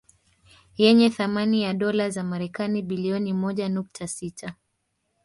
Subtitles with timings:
[0.77, 4.55] Yenye thamani ya dola za Marekani bilioni moja nukta sita